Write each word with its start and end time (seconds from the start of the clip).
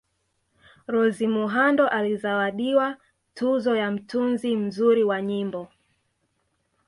Rose 0.87 1.19
Muhando 1.27 1.87
alizawadiwa 1.87 2.97
tuzo 3.35 3.75
ya 3.75 3.91
Mtunzi 3.91 4.55
mzuri 4.55 5.03
wa 5.03 5.21
nyimbo 5.21 5.67